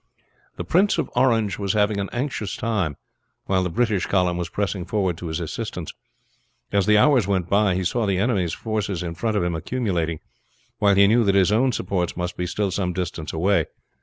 [0.57, 2.97] The Prince of Orange was having an anxious time
[3.45, 5.93] while the British column was pressing forward to his assistance.
[6.71, 10.19] As the hours went by he saw the enemy's forces in front of him accumulating,
[10.79, 13.67] while he knew that his own supports must be still some distance away.